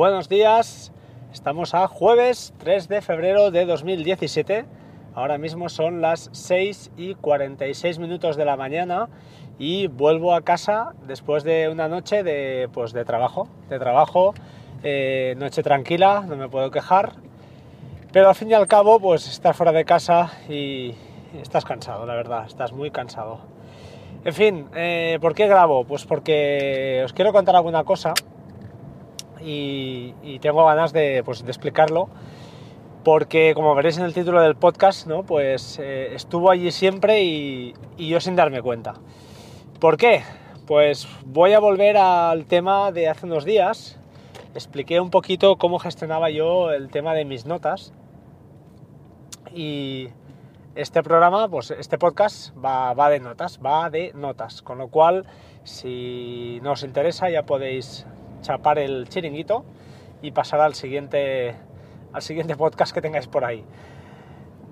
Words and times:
Buenos 0.00 0.30
días, 0.30 0.92
estamos 1.30 1.74
a 1.74 1.86
jueves 1.86 2.54
3 2.56 2.88
de 2.88 3.02
febrero 3.02 3.50
de 3.50 3.66
2017. 3.66 4.64
Ahora 5.14 5.36
mismo 5.36 5.68
son 5.68 6.00
las 6.00 6.30
6 6.32 6.92
y 6.96 7.16
46 7.16 7.98
minutos 7.98 8.36
de 8.36 8.46
la 8.46 8.56
mañana 8.56 9.10
y 9.58 9.88
vuelvo 9.88 10.32
a 10.32 10.40
casa 10.40 10.94
después 11.06 11.44
de 11.44 11.68
una 11.68 11.86
noche 11.86 12.22
de, 12.22 12.70
pues, 12.72 12.94
de 12.94 13.04
trabajo. 13.04 13.46
De 13.68 13.78
trabajo, 13.78 14.32
eh, 14.82 15.34
noche 15.36 15.62
tranquila, 15.62 16.24
no 16.26 16.34
me 16.34 16.48
puedo 16.48 16.70
quejar. 16.70 17.16
Pero 18.10 18.30
al 18.30 18.34
fin 18.34 18.48
y 18.48 18.54
al 18.54 18.66
cabo, 18.68 19.00
pues 19.00 19.28
estás 19.28 19.54
fuera 19.54 19.72
de 19.72 19.84
casa 19.84 20.32
y 20.48 20.94
estás 21.42 21.66
cansado, 21.66 22.06
la 22.06 22.14
verdad, 22.14 22.46
estás 22.46 22.72
muy 22.72 22.90
cansado. 22.90 23.40
En 24.24 24.32
fin, 24.32 24.66
eh, 24.74 25.18
¿por 25.20 25.34
qué 25.34 25.46
grabo? 25.46 25.84
Pues 25.84 26.06
porque 26.06 27.02
os 27.04 27.12
quiero 27.12 27.34
contar 27.34 27.54
alguna 27.54 27.84
cosa 27.84 28.14
y, 29.42 30.38
tengo 30.40 30.64
ganas 30.64 30.92
pues, 31.24 31.44
de, 31.44 31.50
explicarlo 31.50 32.08
porque 33.04 33.52
como 33.54 33.74
veréis 33.74 33.98
en 33.98 34.04
el 34.04 34.12
título 34.12 34.42
del 34.42 34.56
podcast, 34.56 35.06
¿no? 35.06 35.22
pues 35.22 35.78
eh, 35.78 36.14
estuvo 36.14 36.50
allí 36.50 36.70
siempre 36.70 37.22
y, 37.22 37.74
yo 37.96 38.20
sin 38.20 38.36
darme 38.36 38.62
cuenta. 38.62 38.94
¿Por 39.78 39.96
qué? 39.96 40.22
Pues 40.66 41.08
voy 41.24 41.54
a 41.54 41.58
volver 41.58 41.96
al 41.96 42.44
tema 42.44 42.92
de 42.92 43.08
hace 43.08 43.26
unos 43.26 43.44
días. 43.44 43.98
Expliqué 44.54 45.00
un 45.00 45.10
poquito 45.10 45.56
cómo 45.56 45.78
gestionaba 45.78 46.30
yo 46.30 46.70
el 46.70 46.90
tema 46.90 47.14
de 47.14 47.24
mis 47.24 47.46
notas. 47.46 47.92
Y 49.54 50.08
este 50.74 51.02
programa, 51.02 51.48
pues 51.48 51.70
este 51.70 51.98
podcast 51.98 52.54
va, 52.62 52.92
va 52.94 53.08
de 53.08 53.20
notas, 53.20 53.58
va 53.64 53.90
de 53.90 54.12
notas. 54.14 54.62
Con 54.62 54.78
lo 54.78 54.88
cual, 54.88 55.26
si 55.64 56.60
no 56.62 56.72
os 56.72 56.82
interesa, 56.82 57.30
ya 57.30 57.44
podéis 57.44 58.06
chapar 58.40 58.78
el 58.78 59.08
chiringuito 59.08 59.64
y 60.22 60.32
pasar 60.32 60.60
al 60.60 60.74
siguiente, 60.74 61.56
al 62.12 62.22
siguiente 62.22 62.56
podcast 62.56 62.92
que 62.92 63.00
tengáis 63.00 63.26
por 63.26 63.44
ahí. 63.44 63.64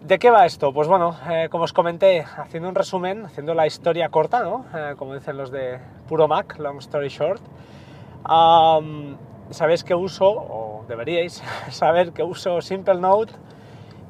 ¿De 0.02 0.18
qué 0.18 0.30
va 0.30 0.46
esto? 0.46 0.72
Pues 0.72 0.88
bueno, 0.88 1.16
eh, 1.28 1.48
como 1.50 1.64
os 1.64 1.72
comenté, 1.72 2.20
haciendo 2.20 2.68
un 2.68 2.74
resumen, 2.74 3.26
haciendo 3.26 3.54
la 3.54 3.66
historia 3.66 4.08
corta, 4.08 4.42
¿no? 4.42 4.64
Eh, 4.74 4.94
como 4.96 5.14
dicen 5.14 5.36
los 5.36 5.50
de 5.50 5.78
Puro 6.06 6.28
Mac, 6.28 6.58
Long 6.58 6.78
Story 6.78 7.08
Short, 7.08 7.42
sabéis 9.50 9.84
que 9.84 9.94
uso, 9.94 10.30
o 10.30 10.84
deberíais 10.88 11.42
saber 11.70 12.12
que 12.12 12.22
uso 12.22 12.60
Simple 12.60 13.00
Note 13.00 13.32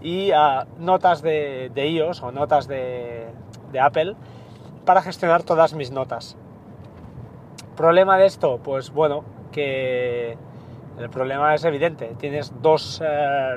y 0.00 0.30
ah, 0.32 0.66
notas 0.78 1.22
de, 1.22 1.72
iOS 1.74 2.22
o 2.22 2.32
notas 2.32 2.68
de 2.68 3.32
Apple 3.80 4.14
para 4.84 5.02
gestionar 5.02 5.42
todas 5.42 5.74
mis 5.74 5.90
notas. 5.90 6.36
¿Problema 7.76 8.18
de 8.18 8.26
esto? 8.26 8.58
Pues 8.58 8.90
bueno, 8.90 9.22
que 9.50 10.36
el 10.98 11.10
problema 11.10 11.54
es 11.54 11.64
evidente. 11.64 12.14
Tienes 12.18 12.52
dos 12.60 13.00
eh, 13.04 13.56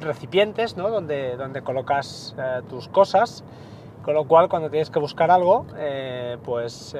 recipientes 0.00 0.76
¿no? 0.76 0.88
donde, 0.88 1.36
donde 1.36 1.62
colocas 1.62 2.34
eh, 2.38 2.62
tus 2.68 2.88
cosas, 2.88 3.44
con 4.02 4.14
lo 4.14 4.26
cual 4.26 4.48
cuando 4.48 4.70
tienes 4.70 4.90
que 4.90 4.98
buscar 4.98 5.30
algo, 5.30 5.66
eh, 5.76 6.38
pues 6.42 6.96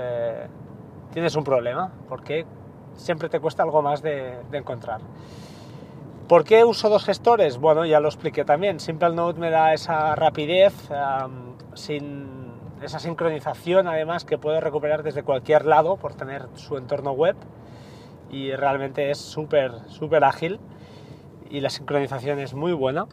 tienes 1.12 1.34
un 1.36 1.44
problema, 1.44 1.90
porque 2.08 2.46
siempre 2.94 3.28
te 3.28 3.40
cuesta 3.40 3.62
algo 3.62 3.82
más 3.82 4.02
de, 4.02 4.40
encontrar. 4.52 5.00
¿Por 6.28 6.44
qué 6.44 6.64
uso 6.64 6.88
dos 6.88 7.04
gestores? 7.04 7.58
Bueno, 7.58 7.84
ya 7.84 8.00
lo 8.00 8.08
expliqué 8.08 8.44
también. 8.44 8.78
SimpleNote 8.78 9.38
me 9.40 9.50
da 9.50 9.74
esa 9.74 10.14
rapidez, 10.14 10.72
sin 11.74 12.42
esa 12.82 12.98
sincronización 12.98 13.86
además 13.86 14.24
que 14.24 14.38
puedo 14.38 14.60
recuperar 14.60 15.02
desde 15.02 15.22
cualquier 15.22 15.66
lado 15.66 15.96
por 15.96 16.14
tener 16.14 16.48
su 16.54 16.76
entorno 16.76 17.12
web 17.12 17.36
y 18.33 18.56
realmente 18.56 19.11
es 19.11 19.19
súper, 19.19 19.72
súper 19.88 20.25
ágil 20.25 20.58
y 21.51 21.61
la 21.61 21.70
sincronización 21.70 22.40
es 22.40 22.55
muy 22.55 22.73
buena. 22.73 23.06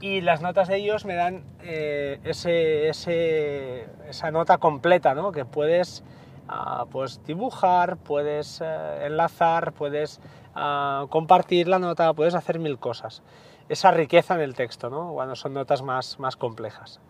Y 0.00 0.20
las 0.20 0.42
notas 0.42 0.68
de 0.68 0.76
ellos 0.76 1.06
me 1.06 1.14
dan 1.14 1.44
eh, 1.62 2.20
ese, 2.24 2.88
esa 2.88 4.30
nota 4.30 4.58
completa, 4.58 5.14
¿no? 5.14 5.32
que 5.32 5.46
puedes 5.46 6.04
ah, 6.46 6.84
pues 6.90 7.24
dibujar, 7.24 7.96
puedes 7.96 8.60
eh, 8.60 9.06
enlazar, 9.06 9.72
puedes 9.72 10.20
ah, 10.54 11.06
compartir 11.08 11.68
la 11.68 11.78
nota, 11.78 12.12
puedes 12.12 12.34
hacer 12.34 12.58
mil 12.58 12.78
cosas. 12.78 13.22
Esa 13.70 13.92
riqueza 13.92 14.34
en 14.34 14.42
el 14.42 14.54
texto, 14.54 14.90
¿no? 14.90 15.14
cuando 15.14 15.36
son 15.36 15.54
notas 15.54 15.80
más, 15.80 16.18
más 16.18 16.36
complejas. 16.36 17.00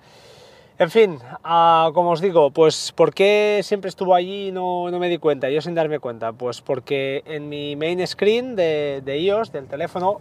En 0.76 0.90
fin, 0.90 1.20
ah, 1.44 1.92
como 1.94 2.10
os 2.10 2.20
digo, 2.20 2.50
pues 2.50 2.90
¿por 2.90 3.14
qué 3.14 3.60
siempre 3.62 3.88
estuvo 3.88 4.12
allí 4.12 4.48
y 4.48 4.52
no, 4.52 4.90
no, 4.90 4.98
me 4.98 5.08
di 5.08 5.18
cuenta? 5.18 5.48
Yo 5.48 5.60
sin 5.60 5.76
darme 5.76 6.00
cuenta, 6.00 6.32
pues 6.32 6.62
porque 6.62 7.22
en 7.26 7.48
mi 7.48 7.76
main 7.76 8.04
screen 8.04 8.56
de, 8.56 9.00
iOS, 9.06 9.52
del 9.52 9.68
teléfono, 9.68 10.20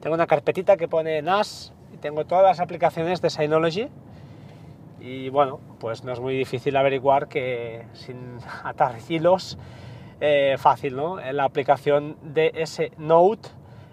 tengo 0.00 0.14
una 0.14 0.26
carpetita 0.26 0.78
que 0.78 0.88
pone 0.88 1.20
NAS 1.20 1.74
y 1.92 1.98
tengo 1.98 2.24
todas 2.24 2.44
las 2.44 2.60
aplicaciones 2.60 3.20
de 3.20 3.28
Synology 3.28 3.88
y 5.00 5.28
bueno, 5.28 5.60
pues 5.80 6.02
no 6.02 6.14
es 6.14 6.20
muy 6.20 6.34
difícil 6.34 6.74
averiguar 6.78 7.28
que 7.28 7.84
sin 7.92 8.38
atar 8.64 8.96
hilos, 9.06 9.58
eh, 10.22 10.56
fácil, 10.56 10.96
¿no? 10.96 11.20
La 11.20 11.44
aplicación 11.44 12.16
de 12.22 12.52
ese 12.54 12.90
Note 12.96 13.50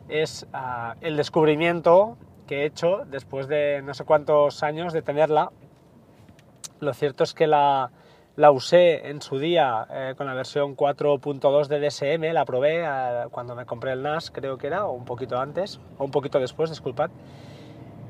es 0.08 0.48
ah, 0.54 0.96
el 1.02 1.18
descubrimiento 1.18 2.16
que 2.48 2.62
he 2.62 2.66
hecho 2.66 3.02
después 3.08 3.50
de 3.50 3.82
no 3.84 3.94
sé 3.94 4.06
cuántos 4.06 4.64
años 4.64 4.94
de 4.94 5.02
tenerla 5.02 5.52
lo 6.82 6.94
cierto 6.94 7.24
es 7.24 7.34
que 7.34 7.48
la, 7.48 7.92
usé 8.52 9.08
en 9.10 9.22
su 9.22 9.38
día 9.38 9.88
eh, 9.92 10.14
con 10.18 10.26
la 10.26 10.34
versión 10.34 10.76
4.2 10.76 11.68
de 11.68 11.80
DSM, 11.80 12.34
la 12.34 12.44
probé 12.44 12.84
eh, 12.84 13.26
cuando 13.32 13.56
me 13.56 13.66
compré 13.66 13.94
el 13.94 14.02
NAS, 14.02 14.32
creo 14.32 14.58
que 14.58 14.68
era, 14.68 14.86
o 14.86 14.94
un 14.94 15.06
poquito 15.06 15.40
antes, 15.40 15.80
o 15.98 16.04
un 16.04 16.12
poquito 16.12 16.40
después, 16.40 16.70
disculpad. 16.70 17.12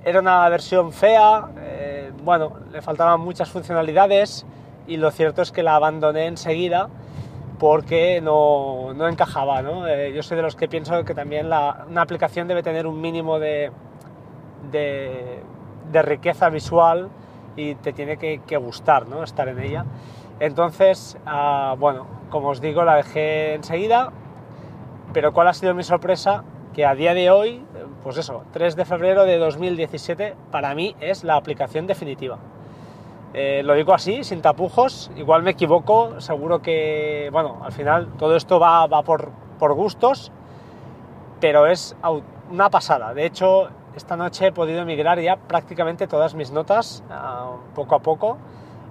Era 0.04 0.20
una 0.20 0.48
versión 0.50 0.94
fea, 0.94 1.50
eh, 1.60 2.12
bueno, 2.24 2.54
le 2.72 2.82
faltaban 2.82 3.20
muchas 3.20 3.50
funcionalidades 3.50 4.46
y 4.88 4.98
lo 4.98 5.12
cierto 5.12 5.42
es 5.42 5.52
que 5.52 5.62
la 5.62 5.76
abandoné 5.76 6.26
enseguida 6.26 6.90
porque 7.60 8.22
no, 8.22 8.94
no 8.96 9.08
encajaba. 9.08 9.62
¿no? 9.62 9.86
yo 10.08 10.24
soy 10.24 10.38
de 10.38 10.44
los 10.44 10.56
que 10.56 10.68
pienso 10.68 11.04
que 11.04 11.14
también 11.14 11.50
la, 11.50 11.86
una 11.88 12.02
aplicación 12.02 12.48
debe 12.48 12.64
tener 12.64 12.88
un 12.88 13.00
mínimo 13.00 13.38
de, 13.38 13.72
de, 14.72 15.44
de 15.92 16.02
riqueza 16.02 16.50
visual 16.50 17.10
y 17.56 17.76
te 17.76 17.94
tiene 17.94 18.18
que, 18.18 18.58
gustar 18.58 19.08
¿no? 19.08 19.24
estar 19.24 19.48
en 19.48 19.60
ella. 19.60 19.86
Entonces, 20.40 21.18
ah, 21.26 21.76
bueno, 21.78 22.08
como 22.30 22.50
os 22.50 22.62
digo, 22.62 22.84
la 22.84 22.96
dejé 22.96 23.54
enseguida, 23.54 24.12
pero 25.14 25.34
¿cuál 25.34 25.48
ha 25.48 25.54
sido 25.54 25.74
mi 25.74 25.84
sorpresa? 25.84 26.44
Que 26.74 26.86
a 26.86 26.96
día 26.96 27.14
de 27.14 27.30
hoy, 27.30 27.64
pues 28.04 28.18
eso, 28.18 28.44
3 28.54 28.76
de 28.76 28.86
febrero 28.86 29.26
de 29.26 29.38
2017, 29.38 30.36
para 30.52 30.74
mí 30.74 30.96
es 31.00 31.24
la 31.24 31.36
aplicación 31.36 31.86
definitiva. 31.86 32.40
Eh, 33.34 33.62
lo 33.64 33.76
digo 33.76 33.94
así, 33.94 34.24
sin 34.24 34.42
tapujos, 34.42 35.12
igual 35.16 35.44
me 35.44 35.52
equivoco, 35.52 36.20
seguro 36.20 36.62
que, 36.62 37.30
bueno, 37.32 37.60
al 37.64 37.72
final 37.72 38.08
todo 38.18 38.36
esto 38.36 38.60
va, 38.60 38.88
va 38.88 39.04
por, 39.04 39.30
por 39.58 39.74
gustos, 39.74 40.32
pero 41.40 41.68
es 41.68 41.96
una 42.50 42.70
pasada. 42.70 43.14
De 43.14 43.26
hecho, 43.26 43.70
esta 43.96 44.16
noche 44.16 44.48
he 44.48 44.52
podido 44.52 44.86
migrar 44.86 45.20
ya 45.20 45.36
prácticamente 45.36 46.08
todas 46.08 46.34
mis 46.34 46.52
notas, 46.52 47.04
ah, 47.10 47.58
poco 47.76 47.96
a 47.96 48.00
poco. 48.00 48.38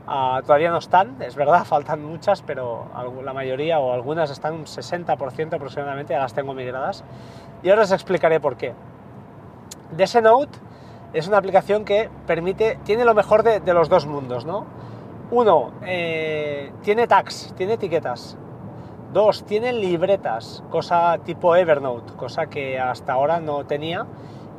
Ah, 0.07 0.41
todavía 0.45 0.71
no 0.71 0.79
están, 0.79 1.17
es 1.23 1.37
verdad, 1.37 1.65
faltan 1.67 2.05
muchas, 2.05 2.43
pero 2.43 2.87
la 3.25 3.33
mayoría 3.33 3.79
o 3.79 3.93
algunas 3.93 4.31
están 4.31 4.55
un 4.55 4.65
60% 4.65 5.55
aproximadamente, 5.55 6.13
ya 6.13 6.21
las 6.21 6.35
tengo 6.35 6.53
migradas. 6.55 7.05
Y 7.63 7.71
ahora 7.71 7.83
os 7.83 7.93
explicaré 7.93 8.41
por 8.41 8.57
qué. 8.57 8.75
Note 10.23 10.59
es 11.13 11.27
una 11.27 11.39
aplicación 11.39 11.85
que 11.85 12.09
permite, 12.27 12.79
tiene 12.85 13.05
lo 13.05 13.15
mejor 13.15 13.43
de, 13.43 13.61
los 13.73 13.89
dos 13.89 14.07
mundos, 14.07 14.45
¿no? 14.45 14.67
Uno, 15.31 15.73
eh, 15.85 16.73
tiene 16.83 17.07
tags, 17.07 17.53
tiene 17.57 17.75
etiquetas. 17.75 18.37
Dos, 19.13 19.45
tiene 19.45 19.73
libretas, 19.73 20.63
cosa 20.71 21.19
tipo 21.25 21.57
Evernote, 21.57 22.13
cosa 22.15 22.47
que 22.47 22.79
hasta 22.79 23.13
ahora 23.13 23.41
no 23.41 23.65
tenía 23.67 24.07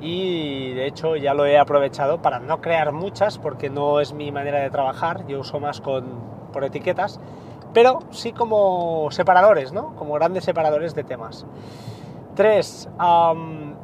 y 0.02 0.74
de 0.74 0.88
hecho 0.88 1.16
ya 1.16 1.34
lo 1.34 1.46
he 1.46 1.58
aprovechado 1.58 2.22
para 2.22 2.40
no 2.40 2.60
crear 2.60 2.92
muchas 2.92 3.38
porque 3.38 3.70
no 3.70 4.00
es 4.00 4.14
mi 4.14 4.32
manera 4.32 4.60
de 4.60 4.70
trabajar, 4.72 5.28
yo 5.28 5.40
uso 5.40 5.60
más 5.60 5.80
con, 5.80 6.06
por 6.52 6.64
etiquetas, 6.64 7.20
pero 7.74 8.00
sí 8.10 8.34
como 8.34 9.10
separadores, 9.12 9.72
¿no? 9.72 9.96
como 9.96 10.16
grandes 10.16 10.44
separadores 10.44 10.96
de 10.96 11.04
temas. 11.04 11.46
Tres, 12.36 12.90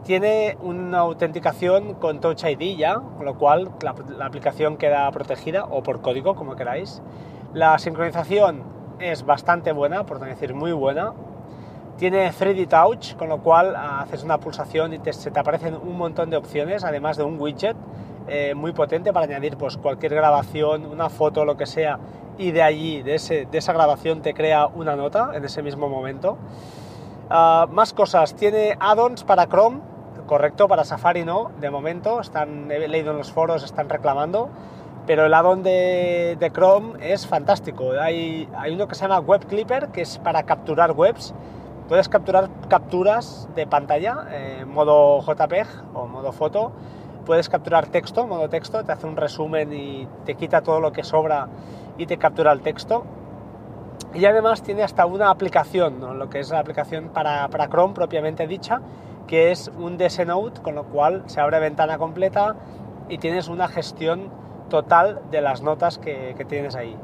tiene 0.04 0.58
una 0.62 1.00
autenticación 1.00 1.96
con 1.96 2.22
Touch 2.22 2.46
ID 2.46 2.78
ya, 2.78 2.96
con 2.96 3.26
lo 3.26 3.38
cual 3.38 3.72
la, 3.82 3.94
la 4.18 4.26
aplicación 4.26 4.78
queda 4.78 5.12
protegida 5.12 5.66
o 5.66 5.84
por 5.84 6.02
código, 6.02 6.36
como 6.36 6.56
queráis. 6.56 7.02
La 7.54 7.78
sincronización 7.78 8.64
es 9.00 9.26
bastante 9.26 9.74
buena, 9.74 10.06
por 10.06 10.20
decir 10.20 10.54
muy 10.54 10.72
buena, 10.72 11.14
tiene 11.98 12.32
3D 12.32 12.68
Touch, 12.68 13.16
con 13.16 13.28
lo 13.28 13.40
cual 13.40 13.76
ah, 13.76 14.02
haces 14.02 14.24
una 14.24 14.38
pulsación 14.38 14.94
y 14.94 15.00
se 15.12 15.32
te 15.32 15.40
aparecen 15.40 15.76
un 15.76 15.98
montón 15.98 16.30
de 16.30 16.38
opciones, 16.38 16.84
además 16.84 17.18
de 17.18 17.24
un 17.24 17.40
widget 17.40 17.76
eh, 18.28 18.54
muy 18.56 18.72
potente 18.72 19.12
para 19.12 19.26
añadir 19.26 19.58
pues, 19.58 19.78
cualquier 19.78 20.14
grabación, 20.14 20.86
una 20.86 21.10
foto, 21.10 21.44
lo 21.44 21.58
que 21.58 21.66
sea, 21.66 22.00
y 22.38 22.52
de 22.52 22.62
allí, 22.62 23.02
de, 23.02 23.16
esa 23.16 23.74
grabación, 23.74 24.22
te 24.22 24.34
crea 24.34 24.68
una 24.68 24.96
nota 24.96 25.32
en 25.34 25.44
ese 25.44 25.64
mismo 25.64 25.90
momento. 25.90 26.38
Ah, 27.30 27.68
más 27.72 27.94
cosas, 27.94 28.36
tiene 28.36 28.78
add-ons 28.80 29.24
para 29.24 29.48
Chrome, 29.48 29.80
correcto, 30.28 30.68
para 30.68 30.84
Safari 30.84 31.26
no, 31.26 31.52
de 31.60 31.72
momento, 31.72 32.22
están, 32.22 32.70
he 32.72 32.88
leído 32.88 33.12
en 33.12 33.18
los 33.18 33.32
foros, 33.32 33.64
están 33.64 33.90
reclamando, 33.90 34.50
pero 35.08 35.26
el 35.26 35.34
add-on 35.34 35.64
de, 35.64 36.38
de, 36.38 36.52
Chrome 36.52 37.00
es 37.00 37.26
fantástico. 37.26 37.92
Hay, 38.00 38.48
hay 38.58 38.76
uno 38.76 38.88
que 38.88 38.96
se 38.96 39.04
llama 39.04 39.20
Web 39.20 39.48
Clipper, 39.48 39.88
que 39.88 40.02
es 40.02 40.18
para 40.20 40.44
capturar 40.44 40.92
webs, 40.92 41.34
puedes 41.88 42.10
capturar 42.10 42.50
capturas 42.68 43.48
de 43.56 43.66
pantalla 43.66 44.28
en 44.32 44.70
modo 44.70 45.22
JPEG 45.22 45.68
o 45.94 46.06
modo 46.08 46.32
foto, 46.32 46.72
puedes 47.26 47.50
capturar 47.50 47.88
texto, 47.88 48.28
modo 48.28 48.50
texto, 48.50 48.84
te 48.84 48.92
hace 48.92 49.08
un 49.08 49.16
resumen 49.16 49.74
y 49.74 50.08
te 50.26 50.36
quita 50.36 50.62
todo 50.62 50.80
lo 50.80 50.92
que 50.92 51.04
sobra 51.04 51.48
y 51.98 52.06
te 52.06 52.18
captura 52.18 52.52
el 52.52 52.62
texto. 52.62 53.06
Y 54.14 54.26
además 54.26 54.62
tiene 54.62 54.84
hasta 54.84 55.06
una 55.06 55.30
aplicación, 55.30 56.18
lo 56.18 56.30
que 56.30 56.40
es 56.40 56.50
la 56.50 56.60
aplicación 56.60 57.10
para, 57.10 57.48
para, 57.50 57.68
Chrome 57.68 57.94
propiamente 57.94 58.48
dicha, 58.48 58.82
que 59.28 59.52
es 59.52 59.70
un 59.78 59.98
DS 59.98 60.26
Note, 60.26 60.62
con 60.62 60.76
lo 60.76 60.86
cual 60.86 61.24
se 61.26 61.42
abre 61.42 61.60
ventana 61.60 61.98
completa 61.98 62.56
y 63.10 63.18
tienes 63.18 63.48
una 63.50 63.68
gestión 63.68 64.30
total 64.70 65.22
de 65.32 65.42
las 65.42 65.62
notas 65.62 65.98
que, 65.98 66.34
que 66.38 66.46
tienes 66.46 66.76
ahí. 66.76 66.96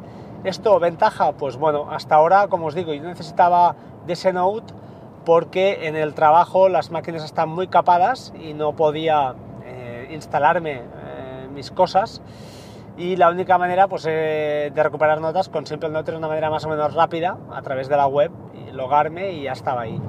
Esto, 0.44 0.80
ventaja, 0.80 1.34
pues 1.34 1.58
bueno, 1.58 1.88
hasta 1.90 2.16
ahora, 2.16 2.48
como 2.48 2.68
os 2.68 2.76
digo, 2.76 2.94
yo 2.94 3.04
necesitaba 3.04 3.76
DS 4.08 4.34
Note 4.34 4.74
porque 5.26 5.88
en 5.88 5.96
el 5.96 6.14
trabajo 6.14 6.70
las 6.70 6.92
máquinas 6.92 7.24
están 7.24 7.50
muy 7.50 7.68
capadas 7.68 8.34
y 8.42 8.54
no 8.54 8.74
podía 8.74 9.36
eh, 9.66 10.10
instalarme 10.12 10.74
eh, 10.74 11.48
mis 11.54 11.72
cosas 11.72 12.22
y 12.98 13.16
la 13.16 13.30
única 13.30 13.58
manera 13.58 13.88
pues, 13.88 14.06
eh, 14.08 14.72
de 14.74 14.84
recuperar 14.84 15.22
notas 15.22 15.50
con 15.50 15.66
Simple 15.66 15.90
Note 15.90 16.12
era 16.12 16.18
una 16.18 16.28
manera 16.28 16.50
más 16.50 16.66
o 16.66 16.70
menos 16.70 16.94
rápida 16.94 17.38
a 17.52 17.62
través 17.62 17.88
de 17.88 17.98
la 17.98 18.08
web, 18.08 18.32
logarme 18.72 19.32
y 19.32 19.44
ya 19.44 19.54
estaba 19.54 19.82
ahí. 19.82 20.00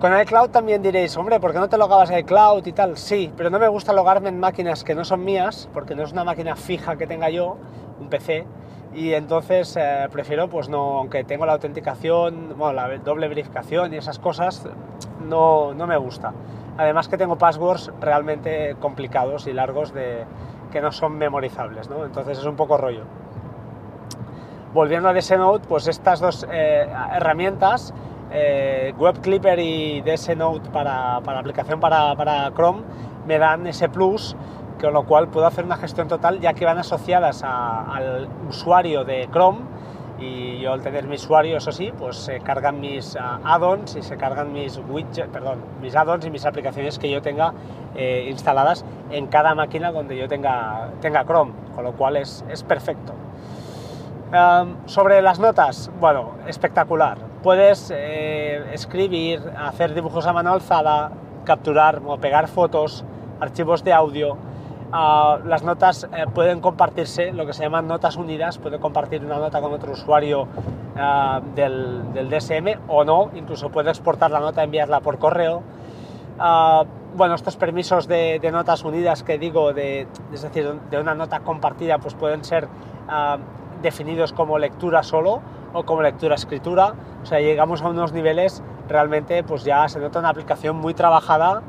Con 0.00 0.20
iCloud 0.20 0.50
también 0.50 0.82
diréis, 0.82 1.16
hombre, 1.16 1.40
¿por 1.40 1.52
qué 1.52 1.58
no 1.58 1.68
te 1.68 1.78
logabas 1.78 2.10
a 2.10 2.18
iCloud 2.18 2.66
y 2.66 2.72
tal? 2.72 2.96
Sí, 2.96 3.32
pero 3.36 3.48
no 3.48 3.58
me 3.58 3.68
gusta 3.68 3.92
logarme 3.92 4.28
en 4.28 4.38
máquinas 4.38 4.84
que 4.84 4.94
no 4.94 5.04
son 5.04 5.24
mías, 5.24 5.68
porque 5.72 5.94
no 5.94 6.02
es 6.02 6.12
una 6.12 6.24
máquina 6.24 6.56
fija 6.56 6.96
que 6.96 7.06
tenga 7.06 7.30
yo, 7.30 7.56
un 8.00 8.08
PC, 8.08 8.44
y 8.94 9.12
entonces 9.12 9.76
eh, 9.76 10.08
prefiero, 10.10 10.48
pues 10.48 10.68
no, 10.68 10.98
aunque 10.98 11.24
tengo 11.24 11.46
la 11.46 11.54
autenticación, 11.54 12.54
bueno, 12.56 12.72
la 12.72 12.96
doble 12.98 13.28
verificación 13.28 13.92
y 13.92 13.96
esas 13.96 14.18
cosas, 14.18 14.66
no, 15.26 15.74
no 15.74 15.86
me 15.86 15.96
gusta. 15.96 16.32
Además 16.76 17.08
que 17.08 17.16
tengo 17.16 17.36
passwords 17.36 17.92
realmente 18.00 18.76
complicados 18.80 19.46
y 19.46 19.52
largos 19.52 19.92
de, 19.92 20.24
que 20.74 20.80
no 20.80 20.90
son 20.90 21.16
memorizables, 21.16 21.88
¿no? 21.88 22.04
Entonces 22.04 22.38
es 22.38 22.44
un 22.44 22.56
poco 22.56 22.76
rollo. 22.76 23.04
Volviendo 24.72 25.08
a 25.08 25.12
DS 25.12 25.38
Note, 25.38 25.66
pues 25.68 25.86
estas 25.86 26.18
dos 26.18 26.44
eh, 26.50 26.88
herramientas, 27.12 27.94
eh, 28.32 28.92
Web 28.98 29.20
Clipper 29.20 29.60
y 29.60 30.00
DS 30.02 30.36
Note 30.36 30.70
para, 30.70 31.20
para 31.20 31.38
aplicación 31.38 31.78
para, 31.78 32.16
para, 32.16 32.50
Chrome, 32.54 32.82
me 33.24 33.38
dan 33.38 33.68
ese 33.68 33.88
plus, 33.88 34.36
con 34.84 34.92
lo 34.92 35.04
cual 35.04 35.28
puedo 35.28 35.46
hacer 35.46 35.64
una 35.64 35.78
gestión 35.78 36.08
total 36.08 36.40
ya 36.40 36.52
que 36.52 36.66
van 36.66 36.76
asociadas 36.76 37.42
al 37.42 38.28
usuario 38.50 39.02
de 39.02 39.26
Chrome 39.32 39.60
y 40.18 40.58
yo 40.60 40.74
al 40.74 40.82
tener 40.82 41.06
mi 41.06 41.14
usuario, 41.14 41.56
eso 41.56 41.72
sí, 41.72 41.90
pues 41.96 42.16
se 42.16 42.40
cargan 42.40 42.80
mis 42.80 43.14
uh, 43.14 43.40
add-ons 43.44 43.96
y 43.96 44.02
se 44.02 44.18
cargan 44.18 44.52
mis 44.52 44.78
widgets, 44.86 45.28
perdón, 45.32 45.64
mis 45.80 45.94
y 45.94 46.30
mis 46.30 46.44
aplicaciones 46.44 46.98
que 46.98 47.10
yo 47.10 47.22
tenga 47.22 47.54
eh, 47.96 48.26
instaladas 48.28 48.84
en 49.10 49.26
cada 49.28 49.54
máquina 49.54 49.90
donde 49.90 50.18
yo 50.18 50.28
tenga, 50.28 50.90
tenga 51.00 51.24
Chrome, 51.24 51.52
con 51.74 51.84
lo 51.84 51.92
cual 51.92 52.18
es, 52.18 52.44
es 52.50 52.62
perfecto. 52.62 53.14
Sobre 54.84 55.22
las 55.22 55.38
notas, 55.38 55.90
bueno, 55.98 56.32
espectacular. 56.46 57.16
Puedes 57.42 57.90
eh, 57.94 58.66
escribir, 58.72 59.40
hacer 59.56 59.94
dibujos 59.94 60.26
a 60.26 60.32
mano 60.34 60.52
alzada, 60.52 61.10
capturar 61.44 62.02
o 62.04 62.18
pegar 62.18 62.48
fotos, 62.48 63.04
archivos 63.40 63.84
de 63.84 63.92
audio, 63.92 64.36
las 64.94 65.62
notas 65.64 66.04
eh, 66.04 66.26
pueden 66.32 66.60
compartirse, 66.60 67.32
lo 67.32 67.46
que 67.46 67.52
se 67.52 67.64
llaman 67.64 67.88
notas 67.88 68.16
unidas, 68.16 68.58
puede 68.58 68.78
compartir 68.78 69.24
una 69.24 69.38
nota 69.38 69.60
con 69.60 69.72
otro 69.72 69.92
usuario 69.92 70.42
uh, 70.42 71.40
del, 71.54 72.12
del, 72.12 72.30
DSM 72.30 72.80
o 72.88 73.04
no, 73.04 73.30
incluso 73.34 73.70
puede 73.70 73.90
exportar 73.90 74.30
la 74.30 74.38
nota, 74.38 74.62
enviarla 74.62 75.00
por 75.00 75.18
correo. 75.18 75.62
Uh, 76.38 76.84
bueno, 77.16 77.34
estos 77.34 77.56
permisos 77.56 78.06
de, 78.06 78.38
de, 78.40 78.50
notas 78.52 78.84
unidas 78.84 79.24
que 79.24 79.36
digo, 79.36 79.72
de, 79.72 80.06
es 80.32 80.42
decir, 80.42 80.72
de 80.90 81.00
una 81.00 81.14
nota 81.14 81.40
compartida, 81.40 81.98
pues 81.98 82.14
pueden 82.14 82.44
ser 82.44 82.68
definidos 83.82 84.32
como 84.32 84.58
lectura 84.58 85.02
solo 85.02 85.40
o 85.72 85.84
como 85.84 86.02
lectura-escritura. 86.02 86.94
O 87.22 87.26
sea, 87.26 87.40
llegamos 87.40 87.82
a 87.82 87.88
unos 87.88 88.12
niveles 88.12 88.62
realmente, 88.88 89.44
pues 89.44 89.64
ya 89.64 89.88
se 89.88 90.00
nota 90.00 90.18
una 90.18 90.30
aplicación 90.30 90.76
muy 90.76 90.94
trabajada 90.94 91.62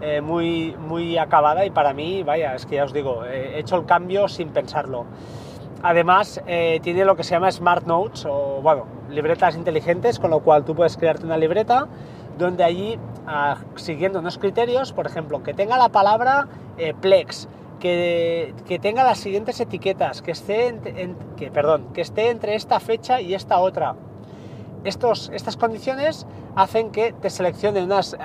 eh, 0.00 0.20
muy, 0.20 0.74
muy 0.78 1.18
acabada 1.18 1.66
y 1.66 1.70
para 1.70 1.92
mí, 1.92 2.22
vaya, 2.22 2.54
es 2.54 2.64
que 2.64 2.76
ya 2.76 2.84
os 2.84 2.92
digo, 2.92 3.24
he 3.24 3.58
hecho 3.58 3.76
el 3.76 3.84
cambio 3.84 4.28
sin 4.28 4.48
pensarlo. 4.48 5.04
Además, 5.82 6.42
eh, 6.46 6.80
tiene 6.82 7.04
lo 7.04 7.16
que 7.16 7.24
se 7.24 7.30
llama 7.30 7.50
Smart 7.50 7.86
Notes 7.86 8.26
o, 8.26 8.60
bueno, 8.62 8.84
libretas 9.10 9.56
inteligentes, 9.56 10.18
con 10.18 10.30
lo 10.30 10.40
cual 10.40 10.64
tú 10.64 10.74
puedes 10.74 10.96
crearte 10.96 11.24
una 11.24 11.38
libreta 11.38 11.86
donde 12.38 12.64
allí, 12.64 12.98
ah, 13.26 13.56
siguiendo 13.76 14.18
unos 14.20 14.38
criterios, 14.38 14.92
por 14.92 15.06
ejemplo, 15.06 15.42
que 15.42 15.54
tenga 15.54 15.76
la 15.76 15.88
palabra 15.88 16.48
eh, 16.78 16.94
Plex, 16.98 17.48
que, 17.78 18.54
que, 18.66 18.78
tenga 18.78 19.04
las 19.04 19.18
siguientes 19.18 19.60
etiquetas, 19.60 20.22
que 20.22 20.32
esté, 20.32 20.68
en, 20.68 21.16
que, 21.36 21.50
perdón, 21.50 21.88
que 21.94 22.02
esté 22.02 22.30
entre 22.30 22.54
esta 22.54 22.78
fecha 22.80 23.20
y 23.20 23.34
esta 23.34 23.58
otra. 23.58 23.96
Estos, 24.84 25.30
estas 25.34 25.56
condiciones 25.58 26.26
hacen 26.56 26.90
que 26.90 27.12
te 27.12 27.28
seleccione 27.28 27.82
unas 27.82 28.16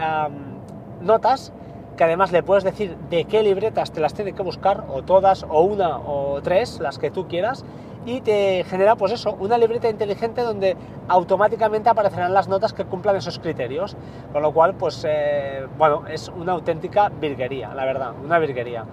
notas 1.01 1.54
que 1.97 2.03
además 2.03 2.31
le 2.31 2.44
puedes 2.44 2.63
decir 2.63 2.95
de 3.09 3.25
qué 3.25 3.44
libretas 3.44 3.92
te 3.92 4.01
las 4.01 4.13
tiene 4.13 4.33
que 4.33 4.44
buscar, 4.44 4.83
o 4.94 5.01
todas, 5.03 5.44
o 5.44 5.62
una, 5.62 5.97
o 5.97 6.42
tres, 6.42 6.80
las 6.80 7.00
que 7.00 7.12
tú 7.12 7.27
quieras, 7.27 7.65
y 8.06 8.21
te 8.21 8.63
genera, 8.65 8.95
pues 8.95 9.12
eso, 9.12 9.36
una 9.39 9.57
libreta 9.57 9.89
inteligente 9.89 10.42
donde 10.42 10.77
automáticamente 11.07 11.89
aparecerán 11.89 12.33
las 12.33 12.47
notas 12.47 12.74
que 12.74 12.86
cumplan 12.86 13.15
esos 13.15 13.39
criterios, 13.39 13.97
con 14.31 14.42
lo 14.44 14.53
cual, 14.53 14.75
pues, 14.75 15.03
eh, 15.07 15.65
bueno, 15.77 16.03
es 16.07 16.30
una 16.30 16.51
auténtica 16.51 17.09
virguería, 17.09 17.74
la 17.74 17.86
verdad, 17.86 18.12
una 18.24 18.38
virguería. 18.38 18.86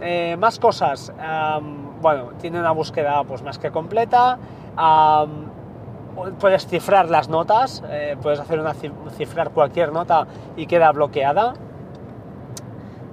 Eh, 0.00 0.36
más 0.38 0.58
cosas, 0.58 1.12
bueno, 2.02 2.32
tiene 2.40 2.58
una 2.58 2.72
búsqueda 2.72 3.22
pues 3.24 3.42
más 3.42 3.58
que 3.58 3.70
completa, 3.70 4.38
puedes 6.38 6.66
cifrar 6.66 7.08
las 7.10 7.28
notas, 7.28 7.82
eh, 7.88 8.16
puedes 8.20 8.40
hacer 8.40 8.60
una 8.60 8.74
cifrar 8.74 9.50
cualquier 9.50 9.92
nota 9.92 10.26
y 10.56 10.66
queda 10.66 10.90
bloqueada, 10.92 11.54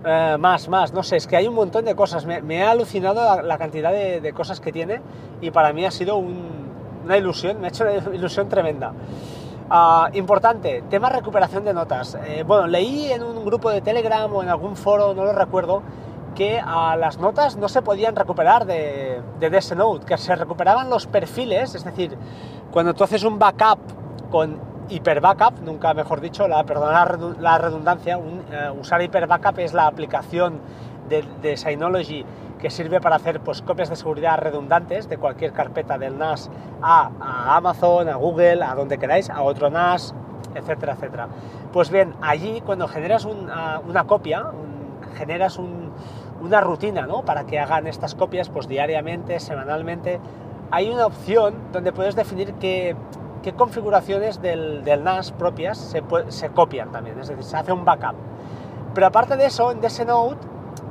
eh, 0.03 0.38
más, 0.39 0.67
más, 0.67 0.93
no 0.93 1.03
sé, 1.03 1.17
es 1.17 1.27
que 1.27 1.36
hay 1.36 1.48
un 1.48 1.53
montón 1.53 1.86
de 1.86 1.96
cosas. 1.96 2.25
Me, 2.25 2.63
ha 2.63 2.72
alucinado 2.72 3.41
la, 3.41 3.58
cantidad 3.58 3.91
de, 3.91 4.34
cosas 4.34 4.60
que 4.60 4.72
tiene 4.72 5.01
y 5.41 5.51
para 5.51 5.74
mí 5.74 5.86
ha 5.86 5.91
sido 5.91 6.17
una 6.17 7.17
ilusión, 7.17 7.60
me 7.60 7.67
ha 7.67 7.70
hecho 7.70 7.84
una 7.84 8.15
ilusión 8.15 8.50
tremenda. 8.50 8.93
Ah, 9.70 10.10
importante, 10.13 10.84
tema 10.89 11.10
recuperación 11.10 11.63
de 11.63 11.74
notas. 11.74 12.17
Eh, 12.25 12.43
bueno, 12.46 12.67
leí 12.67 13.12
en 13.12 13.24
un 13.24 13.46
grupo 13.46 13.70
de 13.70 13.81
Telegram 13.81 14.34
o 14.34 14.43
en 14.43 14.50
algún 14.50 14.75
foro, 14.75 15.13
no 15.13 15.24
lo 15.24 15.34
recuerdo, 15.34 15.84
que 16.36 16.60
a 16.60 16.96
las 16.96 17.20
notas 17.20 17.58
no 17.58 17.70
se 17.70 17.81
podían 17.81 18.15
recuperar 18.15 18.65
de, 18.65 19.22
de 19.39 19.50
DS 19.50 19.75
Note, 19.75 20.05
que 20.05 20.17
se 20.17 20.36
recuperaban 20.36 20.89
los 20.89 21.08
perfiles, 21.08 21.75
es 21.75 21.84
decir, 21.84 22.17
cuando 22.72 22.93
tú 22.93 23.03
haces 23.03 23.24
un 23.24 23.38
backup 23.38 23.79
con 24.29 24.71
Hyper 24.92 25.22
Backup, 25.22 25.62
nunca 25.62 25.94
mejor 25.94 26.20
dicho, 26.20 26.50
la, 26.50 26.66
perdona 26.66 27.18
la 27.40 27.58
redundancia, 27.58 28.20
eh, 28.52 28.70
usar 28.78 29.02
Hyper 29.02 29.26
Backup 29.26 29.60
es 29.60 29.74
la 29.74 29.88
aplicación 29.88 30.60
de, 31.08 31.58
Synology 31.58 32.26
que 32.60 32.70
sirve 32.70 33.02
para 33.02 33.16
hacer 33.16 33.40
pues, 33.40 33.62
copias 33.62 33.90
de 33.90 33.96
seguridad 33.96 34.38
redundantes 34.38 35.10
de 35.10 35.18
cualquier 35.18 35.52
carpeta 35.52 35.98
del 35.98 36.18
NAS 36.18 36.50
a, 36.82 37.10
Amazon, 37.56 38.08
a 38.10 38.16
Google, 38.16 38.64
a 38.64 38.76
donde 38.76 38.98
queráis, 38.98 39.30
a 39.30 39.42
otro 39.42 39.70
NAS, 39.70 40.14
etcétera, 40.56 40.94
etcétera. 40.94 41.28
Pues 41.72 41.90
bien, 41.90 42.14
allí 42.22 42.62
cuando 42.62 42.88
generas 42.88 43.26
una 43.26 44.04
copia, 44.06 44.52
generas 45.16 45.58
una 45.58 46.62
rutina 46.62 47.08
¿no? 47.08 47.24
para 47.24 47.46
que 47.46 47.60
hagan 47.60 47.88
estas 47.88 48.14
copias 48.16 48.50
pues, 48.50 48.68
diariamente, 48.68 49.40
semanalmente, 49.40 50.20
hay 50.70 50.90
una 50.90 51.06
opción 51.06 51.56
donde 51.74 51.92
puedes 51.92 52.16
definir 52.16 52.54
que 52.54 52.96
qué 53.42 53.54
configuraciones 53.54 54.42
del, 54.42 54.84
NAS 55.04 55.32
propias 55.32 55.78
se, 55.78 56.04
se, 56.30 56.50
copian 56.50 56.92
también, 56.92 57.20
es 57.20 57.28
decir, 57.28 57.44
se 57.44 57.58
hace 57.58 57.72
un 57.72 57.86
backup. 57.86 58.16
Pero 58.94 59.08
aparte 59.08 59.38
de 59.38 59.46
eso, 59.46 59.72
en 59.72 59.82
DS 59.82 60.06
Note, 60.06 60.48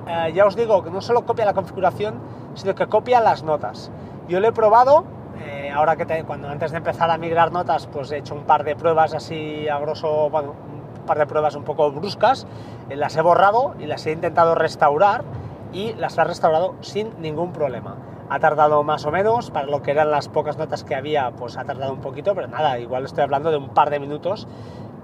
eh, 0.06 0.32
ya 0.34 0.46
os 0.46 0.56
digo 0.56 0.82
que 0.82 0.90
no 0.90 1.00
solo 1.00 1.24
copia 1.24 1.44
la 1.44 1.54
configuración, 1.54 2.20
sino 2.54 2.74
que 2.74 2.86
copia 2.86 3.20
las 3.20 3.42
notas. 3.42 3.90
Yo 4.28 4.40
lo 4.40 4.48
he 4.48 4.52
probado, 4.52 5.04
eh, 5.38 5.70
ahora 5.74 5.96
que 5.96 6.24
cuando 6.24 6.48
antes 6.48 6.70
de 6.70 6.78
empezar 6.78 7.10
a 7.10 7.18
migrar 7.18 7.52
notas, 7.52 7.86
pues 7.86 8.10
he 8.10 8.18
hecho 8.18 8.34
un 8.34 8.44
par 8.44 8.64
de 8.64 8.74
pruebas 8.76 9.14
así 9.14 9.68
a 9.68 9.78
grosso, 9.78 10.30
bueno, 10.30 10.54
un 11.00 11.06
par 11.06 11.18
de 11.18 11.26
pruebas 11.26 11.54
un 11.54 11.64
poco 11.64 11.90
bruscas, 11.92 12.46
eh, 12.88 12.96
las 12.96 13.16
he 13.16 13.22
borrado 13.22 13.74
y 13.78 13.86
las 13.86 14.06
he 14.06 14.12
intentado 14.12 14.54
restaurar 14.54 15.24
y 15.72 15.92
las 15.94 16.18
ha 16.18 16.24
restaurado 16.24 16.74
sin 16.80 17.20
ningún 17.20 17.52
problema. 17.52 17.96
Ha 18.30 18.38
tardado 18.38 18.82
más 18.84 19.04
o 19.04 19.10
menos, 19.10 19.50
para 19.50 19.66
lo 19.66 19.82
que 19.82 19.90
eran 19.90 20.10
las 20.10 20.28
pocas 20.28 20.56
notas 20.56 20.84
que 20.84 20.94
había, 20.94 21.32
pues 21.32 21.56
ha 21.56 21.64
tardado 21.64 21.92
un 21.92 22.00
poquito, 22.00 22.34
pero 22.34 22.46
nada, 22.46 22.78
igual 22.78 23.04
estoy 23.04 23.24
hablando 23.24 23.50
de 23.50 23.56
un 23.56 23.70
par 23.70 23.90
de 23.90 23.98
minutos 23.98 24.46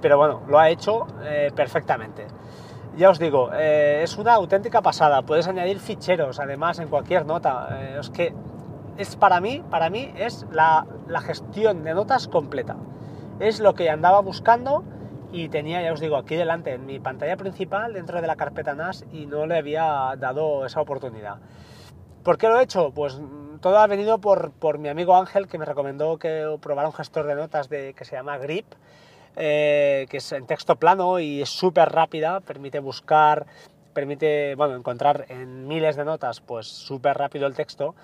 pero 0.01 0.19
bueno, 0.19 0.43
lo 0.47 0.59
ha 0.59 0.71
hecho 0.71 1.07
eh, 1.25 1.51
perfectamente. 1.55 2.27
Ya 2.97 3.11
os 3.11 3.19
digo, 3.19 3.51
eh, 3.53 4.01
es 4.03 4.17
una 4.17 4.35
auténtica 4.35 4.81
pasada. 4.81 5.23
Puedes 5.23 5.49
añadir 5.49 5.81
ficheros, 5.81 6.41
además, 6.41 6.79
en 6.79 6.89
cualquier 6.89 7.27
nota. 7.27 7.69
Eh, 7.73 7.97
es 8.01 8.11
que 8.11 8.33
es 8.97 9.17
para 9.17 9.41
mí, 9.41 9.63
para 9.71 9.91
mí 9.91 10.13
es 10.17 10.47
la, 10.51 10.87
la, 11.09 11.21
gestión 11.21 11.85
de 11.85 11.93
notas 11.93 12.29
completa. 12.29 12.77
Es 13.39 13.61
lo 13.61 13.75
que 13.75 13.91
andaba 13.91 14.21
buscando 14.21 14.83
y 15.33 15.49
tenía, 15.51 15.83
ya 15.83 15.93
os 15.93 16.01
digo, 16.01 16.17
aquí 16.17 16.37
delante 16.37 16.73
en 16.73 16.87
mi 16.87 16.99
pantalla 17.01 17.37
principal 17.37 17.93
dentro 17.93 18.21
de 18.21 18.27
la 18.27 18.37
carpeta 18.37 18.75
NAS 18.75 19.05
y 19.13 19.27
no 19.27 19.47
le 19.47 19.59
había 19.59 20.15
dado 20.19 20.65
esa 20.65 20.81
oportunidad. 20.81 21.37
¿Por 22.27 22.39
qué 22.39 22.49
lo 22.49 22.59
he 22.59 22.65
hecho? 22.65 22.91
Pues 22.91 23.21
mm, 23.21 23.61
todo 23.61 23.79
ha 23.79 23.87
venido 23.87 24.19
por, 24.19 24.51
por 24.51 24.79
mi 24.79 24.89
amigo 24.89 25.17
Ángel 25.17 25.47
que 25.47 25.59
me 25.59 25.65
recomendó 25.65 26.19
que 26.19 26.59
probara 26.61 26.89
un 26.89 26.93
gestor 26.93 27.25
de 27.25 27.37
notas 27.37 27.69
de, 27.69 27.95
que 27.95 28.05
se 28.05 28.17
llama 28.17 28.37
Grip 28.37 28.67
eh, 29.37 30.07
que 30.11 30.17
es 30.17 30.33
en 30.33 30.45
texto 30.45 30.75
plano 30.75 31.21
y 31.21 31.41
es 31.41 31.49
súper 31.49 31.89
rápida, 31.89 32.41
permite 32.41 32.81
buscar, 32.81 33.47
permite 33.95 34.57
bueno, 34.57 34.75
encontrar 34.75 35.27
en 35.29 35.69
miles 35.69 35.95
de 35.95 36.05
notas 36.05 36.41
pues 36.41 36.67
súper 36.67 37.17
rápido 37.17 37.47
el 37.47 37.55
texto, 37.55 37.95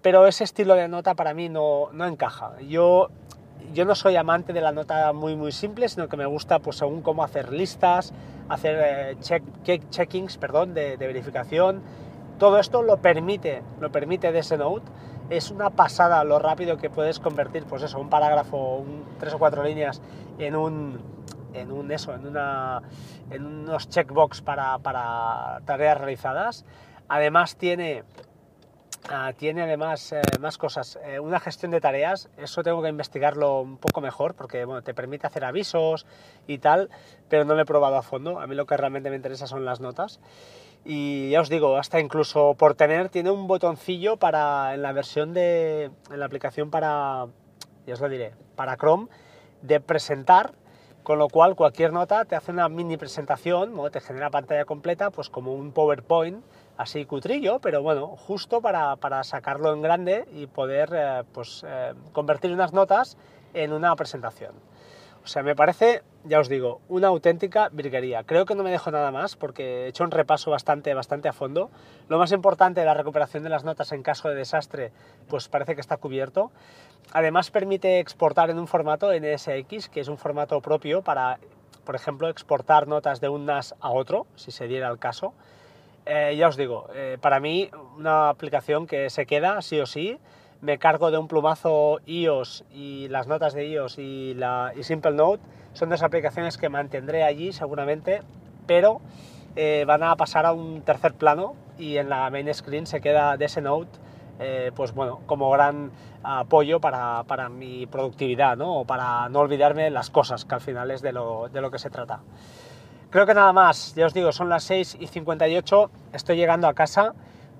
pero 0.00 0.26
ese 0.26 0.44
estilo 0.44 0.72
de 0.72 0.88
nota 0.88 1.14
para 1.14 1.34
mí 1.34 1.50
no, 1.50 1.90
no 1.92 2.06
encaja. 2.06 2.58
Yo, 2.62 3.10
yo 3.74 3.84
no 3.84 3.94
soy 3.94 4.16
amante 4.16 4.54
de 4.54 4.62
la 4.62 4.72
nota 4.72 5.12
muy 5.12 5.36
muy 5.36 5.52
simple, 5.52 5.90
sino 5.90 6.08
que 6.08 6.16
me 6.16 6.24
gusta 6.24 6.60
pues 6.60 6.76
según 6.78 7.02
cómo 7.02 7.22
hacer 7.22 7.52
listas, 7.52 8.14
hacer 8.48 8.78
eh, 8.82 9.16
check, 9.20 9.42
checkings 9.90 10.38
perdón, 10.38 10.72
de 10.72 10.96
verificación, 10.96 11.82
todo 12.38 12.58
esto 12.58 12.82
lo 12.82 12.98
permite, 12.98 13.62
lo 13.80 13.90
permite 13.90 14.30
Note 14.56 14.90
es 15.30 15.50
una 15.50 15.70
pasada 15.70 16.22
lo 16.24 16.38
rápido 16.38 16.76
que 16.76 16.90
puedes 16.90 17.18
convertir, 17.18 17.64
pues 17.64 17.82
eso, 17.82 17.98
un 17.98 18.08
parágrafo, 18.08 18.84
tres 19.18 19.34
o 19.34 19.38
cuatro 19.38 19.64
líneas 19.64 20.00
en 20.38 20.54
un, 20.54 21.00
en 21.52 21.72
un 21.72 21.90
eso, 21.90 22.14
en, 22.14 22.26
una, 22.26 22.82
en 23.30 23.44
unos 23.44 23.88
checkbox 23.88 24.42
para, 24.42 24.78
para 24.78 25.60
tareas 25.64 25.98
realizadas. 25.98 26.64
Además 27.08 27.56
tiene, 27.56 28.04
uh, 29.10 29.32
tiene 29.36 29.62
además 29.62 30.12
eh, 30.12 30.20
más 30.40 30.58
cosas. 30.58 30.98
Eh, 31.04 31.18
una 31.18 31.40
gestión 31.40 31.72
de 31.72 31.80
tareas, 31.80 32.28
eso 32.36 32.62
tengo 32.62 32.82
que 32.82 32.88
investigarlo 32.88 33.60
un 33.60 33.78
poco 33.78 34.00
mejor 34.00 34.34
porque 34.34 34.64
bueno, 34.64 34.82
te 34.82 34.94
permite 34.94 35.26
hacer 35.26 35.44
avisos 35.44 36.06
y 36.46 36.58
tal, 36.58 36.90
pero 37.28 37.44
no 37.44 37.54
lo 37.54 37.62
he 37.62 37.66
probado 37.66 37.96
a 37.96 38.02
fondo. 38.02 38.38
A 38.38 38.46
mí 38.46 38.54
lo 38.54 38.66
que 38.66 38.76
realmente 38.76 39.10
me 39.10 39.16
interesa 39.16 39.46
son 39.46 39.64
las 39.64 39.80
notas. 39.80 40.20
Y 40.88 41.30
ya 41.30 41.40
os 41.40 41.48
digo, 41.48 41.76
hasta 41.78 41.98
incluso 41.98 42.54
por 42.54 42.76
tener, 42.76 43.08
tiene 43.08 43.32
un 43.32 43.48
botoncillo 43.48 44.18
para, 44.18 44.72
en 44.72 44.82
la 44.82 44.92
versión 44.92 45.34
de, 45.34 45.90
en 46.12 46.20
la 46.20 46.26
aplicación 46.26 46.70
para, 46.70 47.26
ya 47.88 47.94
os 47.94 48.00
lo 48.00 48.08
diré, 48.08 48.34
para 48.54 48.76
Chrome, 48.76 49.08
de 49.62 49.80
presentar, 49.80 50.52
con 51.02 51.18
lo 51.18 51.28
cual 51.28 51.56
cualquier 51.56 51.92
nota 51.92 52.24
te 52.24 52.36
hace 52.36 52.52
una 52.52 52.68
mini 52.68 52.96
presentación, 52.96 53.74
¿no? 53.74 53.90
te 53.90 54.00
genera 54.00 54.30
pantalla 54.30 54.64
completa, 54.64 55.10
pues 55.10 55.28
como 55.28 55.54
un 55.54 55.72
PowerPoint, 55.72 56.44
así 56.76 57.04
cutrillo, 57.04 57.58
pero 57.58 57.82
bueno, 57.82 58.06
justo 58.06 58.60
para, 58.60 58.94
para 58.94 59.24
sacarlo 59.24 59.72
en 59.72 59.82
grande 59.82 60.24
y 60.34 60.46
poder 60.46 60.90
eh, 60.94 61.24
pues, 61.32 61.64
eh, 61.66 61.94
convertir 62.12 62.52
unas 62.52 62.72
notas 62.72 63.16
en 63.54 63.72
una 63.72 63.96
presentación. 63.96 64.52
O 65.24 65.26
sea, 65.26 65.42
me 65.42 65.56
parece, 65.56 66.04
ya 66.28 66.40
os 66.40 66.48
digo, 66.48 66.80
una 66.88 67.08
auténtica 67.08 67.68
virguería. 67.72 68.24
Creo 68.24 68.46
que 68.46 68.54
no 68.54 68.62
me 68.62 68.70
dejo 68.70 68.90
nada 68.90 69.10
más 69.10 69.36
porque 69.36 69.84
he 69.84 69.88
hecho 69.88 70.04
un 70.04 70.10
repaso 70.10 70.50
bastante, 70.50 70.92
bastante 70.94 71.28
a 71.28 71.32
fondo. 71.32 71.70
Lo 72.08 72.18
más 72.18 72.32
importante, 72.32 72.84
la 72.84 72.94
recuperación 72.94 73.42
de 73.42 73.48
las 73.48 73.64
notas 73.64 73.92
en 73.92 74.02
caso 74.02 74.28
de 74.28 74.34
desastre, 74.34 74.92
pues 75.28 75.48
parece 75.48 75.74
que 75.74 75.80
está 75.80 75.96
cubierto. 75.96 76.50
Además 77.12 77.50
permite 77.50 78.00
exportar 78.00 78.50
en 78.50 78.58
un 78.58 78.66
formato 78.66 79.10
NSX, 79.12 79.88
que 79.88 80.00
es 80.00 80.08
un 80.08 80.18
formato 80.18 80.60
propio 80.60 81.02
para, 81.02 81.38
por 81.84 81.94
ejemplo, 81.94 82.28
exportar 82.28 82.88
notas 82.88 83.20
de 83.20 83.28
un 83.28 83.46
NAS 83.46 83.74
a 83.80 83.90
otro, 83.90 84.26
si 84.34 84.50
se 84.50 84.66
diera 84.66 84.88
el 84.88 84.98
caso. 84.98 85.32
Eh, 86.06 86.36
ya 86.36 86.48
os 86.48 86.56
digo, 86.56 86.88
eh, 86.94 87.18
para 87.20 87.40
mí 87.40 87.70
una 87.96 88.28
aplicación 88.28 88.86
que 88.86 89.10
se 89.10 89.26
queda 89.26 89.60
sí 89.62 89.80
o 89.80 89.86
sí 89.86 90.18
me 90.60 90.78
cargo 90.78 91.10
de 91.10 91.18
un 91.18 91.28
plumazo 91.28 92.00
iOS 92.06 92.64
y 92.72 93.08
las 93.08 93.26
notas 93.26 93.54
de 93.54 93.66
iOS 93.68 93.98
y, 93.98 94.34
la, 94.34 94.72
y 94.76 94.82
Simple 94.82 95.12
Note 95.12 95.42
son 95.72 95.90
dos 95.90 96.02
aplicaciones 96.02 96.56
que 96.56 96.68
mantendré 96.68 97.22
allí 97.22 97.52
seguramente, 97.52 98.22
pero 98.66 99.00
eh, 99.54 99.84
van 99.86 100.02
a 100.02 100.16
pasar 100.16 100.46
a 100.46 100.52
un 100.52 100.82
tercer 100.82 101.14
plano 101.14 101.54
y 101.78 101.98
en 101.98 102.08
la 102.08 102.30
main 102.30 102.52
screen 102.52 102.86
se 102.86 103.00
queda 103.00 103.36
DS 103.36 103.62
Note, 103.62 103.98
eh, 104.38 104.70
pues 104.74 104.92
bueno, 104.92 105.20
como 105.26 105.50
gran 105.50 105.90
apoyo 106.22 106.80
para, 106.80 107.24
para, 107.24 107.48
mi 107.48 107.86
productividad, 107.86 108.56
¿no? 108.56 108.80
O 108.80 108.84
para 108.84 109.28
no 109.28 109.40
olvidarme 109.40 109.90
las 109.90 110.10
cosas, 110.10 110.44
que 110.44 110.54
al 110.54 110.60
final 110.60 110.90
es 110.90 111.02
de 111.02 111.12
lo, 111.12 111.48
de 111.48 111.60
lo 111.60 111.70
que 111.70 111.78
se 111.78 111.90
trata. 111.90 112.20
Creo 113.10 113.24
que 113.24 113.34
nada 113.34 113.52
más, 113.52 113.94
ya 113.94 114.06
os 114.06 114.14
digo, 114.14 114.32
son 114.32 114.48
las 114.48 114.64
6 114.64 114.98
y 115.00 115.06
58, 115.06 115.90
estoy 116.12 116.36
llegando 116.36 116.66
a 116.66 116.74
casa 116.74 117.14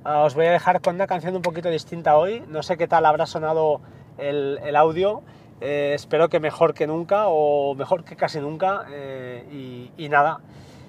os 0.07 0.35
voy 0.35 0.47
a 0.47 0.53
dejar 0.53 0.81
con 0.81 0.95
una 0.95 1.07
canción 1.07 1.35
un 1.35 1.43
poquito 1.43 1.69
distinta 1.69 2.17
hoy. 2.17 2.43
No 2.49 2.63
sé 2.63 2.77
qué 2.77 2.87
tal 2.87 3.07
habrá 3.07 3.27
sonado 3.27 3.81
el, 4.19 4.77
audio. 4.77 5.23
Eh, 5.61 5.93
espero 5.95 6.29
que 6.29 6.39
mejor 6.39 6.75
que 6.75 6.87
nunca 6.87 7.25
o 7.27 7.75
mejor 7.75 8.05
que 8.05 8.15
casi 8.15 8.41
nunca. 8.41 8.85
Eh, 8.91 9.91
y, 9.97 10.09
nada, 10.09 10.41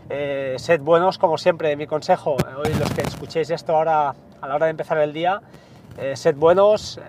eh, 0.10 0.56
sed 0.60 0.82
buenos 0.82 1.18
como 1.18 1.38
siempre. 1.38 1.76
Mi 1.76 1.88
consejo, 1.88 2.38
hoy 2.58 2.74
los 2.80 2.92
que 2.92 3.02
escuchéis 3.02 3.50
esto 3.50 3.76
ahora 3.76 4.14
a 4.42 4.48
la 4.48 4.56
hora 4.56 4.66
de 4.68 4.72
empezar 4.72 5.00
el 5.00 5.14
día, 5.14 5.42
sed 6.14 6.36
buenos, 6.36 7.02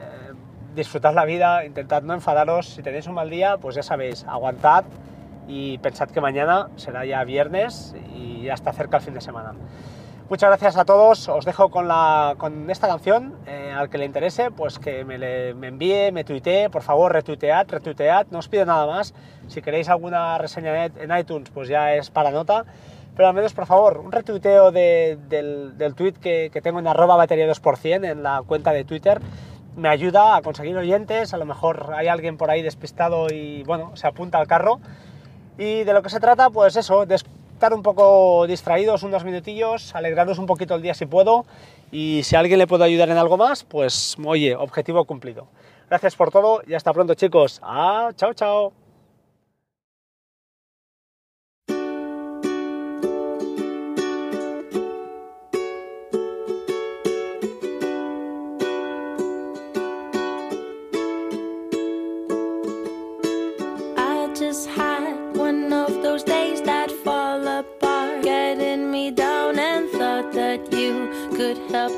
disfrutad 0.74 1.12
la 1.12 1.26
vida, 1.26 1.66
intentad 1.66 2.02
no 2.02 2.14
enfadaros. 2.14 2.68
Si 2.70 2.82
tenéis 2.82 3.06
un 3.06 3.14
mal 3.14 3.28
día, 3.28 3.58
pues 3.58 3.74
ya 3.76 3.82
sabéis, 3.82 4.24
aguantad 4.24 4.84
y 5.46 5.78
pensad 5.78 6.08
que 6.08 6.20
mañana 6.22 6.68
será 6.76 7.04
ya 7.04 7.22
viernes 7.24 7.94
y 8.14 8.44
ya 8.44 8.54
está 8.54 8.72
cerca 8.72 8.96
el 8.96 9.02
fin 9.02 9.14
de 9.14 9.20
semana. 9.20 9.52
Muchas 10.30 10.50
gracias 10.50 10.76
a 10.76 10.84
todos, 10.84 11.26
os 11.30 11.46
dejo 11.46 11.70
con, 11.70 11.88
la, 11.88 12.34
con 12.36 12.68
esta 12.68 12.86
canción, 12.86 13.34
eh, 13.46 13.72
al 13.74 13.88
que 13.88 13.96
le 13.96 14.04
interese, 14.04 14.50
pues 14.50 14.78
que 14.78 15.02
me, 15.02 15.16
me, 15.54 15.68
envíe, 15.68 16.12
me 16.12 16.22
tuitee, 16.22 16.68
por 16.68 16.82
favor, 16.82 17.14
retuitead, 17.14 17.66
retuitead, 17.66 18.26
no 18.30 18.40
os 18.40 18.48
pido 18.48 18.66
nada 18.66 18.86
más, 18.86 19.14
si 19.46 19.62
queréis 19.62 19.88
alguna 19.88 20.36
reseña 20.36 20.84
en 20.84 21.16
iTunes, 21.16 21.48
pues 21.48 21.70
ya 21.70 21.94
es 21.94 22.10
para 22.10 22.30
nota, 22.30 22.66
pero 23.16 23.28
al 23.28 23.34
menos, 23.34 23.54
por 23.54 23.64
favor, 23.64 24.02
un 24.04 24.12
retuiteo 24.12 24.70
del, 24.70 25.78
del 25.78 25.94
tweet 25.94 26.12
que, 26.20 26.50
que, 26.52 26.60
tengo 26.60 26.78
en 26.78 26.88
arroba 26.88 27.16
batería 27.16 27.50
2% 27.50 28.10
en 28.10 28.22
la 28.22 28.42
cuenta 28.46 28.74
de 28.74 28.84
Twitter, 28.84 29.22
me 29.76 29.88
ayuda 29.88 30.36
a 30.36 30.42
conseguir 30.42 30.76
oyentes, 30.76 31.32
a 31.32 31.38
lo 31.38 31.46
mejor 31.46 31.94
hay 31.96 32.08
alguien 32.08 32.36
por 32.36 32.50
ahí 32.50 32.60
despistado 32.60 33.28
y, 33.32 33.62
bueno, 33.62 33.92
se 33.96 34.06
apunta 34.06 34.36
al 34.36 34.46
carro, 34.46 34.78
y 35.56 35.84
de 35.84 35.92
lo 35.94 36.02
que 36.02 36.10
se 36.10 36.20
trata, 36.20 36.50
pues 36.50 36.76
eso, 36.76 37.06
estar 37.58 37.74
un 37.74 37.82
poco 37.82 38.46
distraídos 38.46 39.02
unos 39.02 39.24
minutillos, 39.24 39.92
alegraros 39.92 40.38
un 40.38 40.46
poquito 40.46 40.76
el 40.76 40.82
día 40.82 40.94
si 40.94 41.06
puedo 41.06 41.44
y 41.90 42.20
si 42.22 42.36
alguien 42.36 42.60
le 42.60 42.68
puedo 42.68 42.84
ayudar 42.84 43.10
en 43.10 43.16
algo 43.16 43.36
más, 43.36 43.64
pues 43.64 44.14
oye, 44.24 44.54
objetivo 44.54 45.04
cumplido. 45.04 45.48
Gracias 45.90 46.14
por 46.14 46.30
todo 46.30 46.62
y 46.68 46.74
hasta 46.74 46.92
pronto 46.92 47.14
chicos. 47.14 47.58
Ah, 47.64 48.10
chao, 48.14 48.32
chao. 48.32 48.77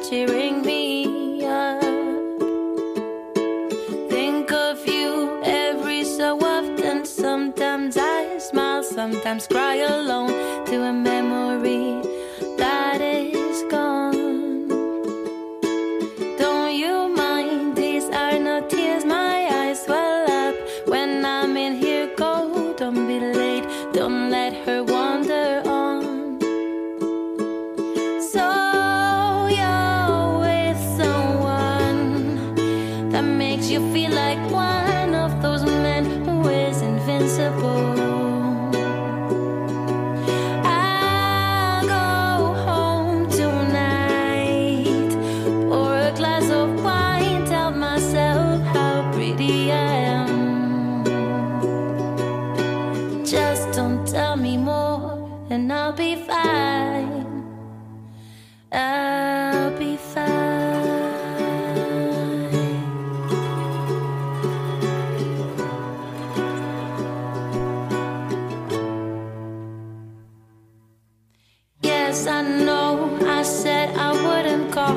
Cheering 0.09 0.63
me 0.63 1.45
up. 1.45 1.81
Think 4.09 4.53
of 4.53 4.87
you 4.87 5.41
every 5.43 6.05
so 6.05 6.39
often. 6.39 7.05
Sometimes 7.05 7.97
I 7.97 8.39
smile, 8.39 8.83
sometimes 8.83 9.47
cry 9.49 9.77
alone 9.77 10.31
to 10.67 10.83
a 10.85 10.93
memory 10.93 12.01
that 12.59 12.90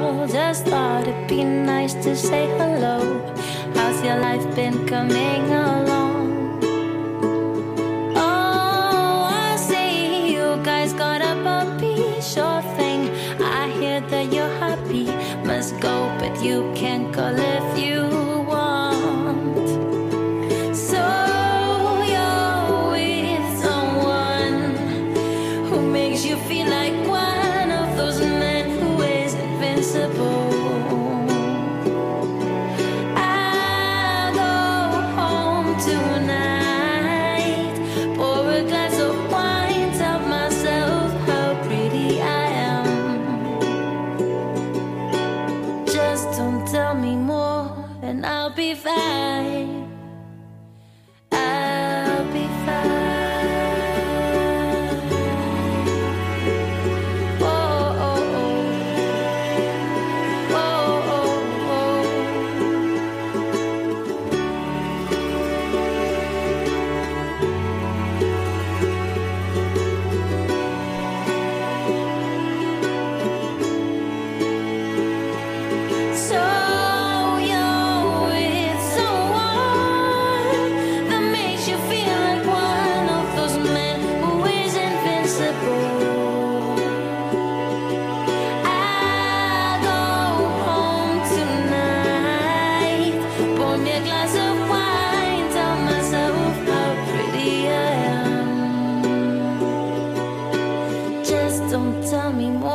trouble. 0.04 0.28
Just 0.28 0.66
thought 0.66 1.08
it'd 1.08 1.28
be 1.28 1.44
nice 1.44 1.94
to 1.94 2.16
say 2.16 2.48
hello. 2.58 3.22
How's 3.76 4.04
your 4.04 4.18
life 4.18 4.44
been 4.56 4.86
coming 4.88 5.44
along? 5.52 6.60
Oh, 8.16 9.28
I 9.30 9.56
see 9.58 10.34
you 10.34 10.58
guys 10.64 10.94
got 10.94 11.22
a 11.22 11.34
puppy. 11.44 12.22
Sure 12.22 12.62
thing, 12.78 13.10
I 13.42 13.70
hear 13.80 14.02
that 14.02 14.34
you're 14.34 14.56
happy. 14.60 15.06
Must 15.46 15.80
go, 15.80 15.96
but 16.20 16.44
you 16.44 16.72
can't 16.76 17.14
call 17.14 17.38
it. 17.38 17.53
Tell 102.10 102.34
me 102.34 102.50
more, 102.50 102.73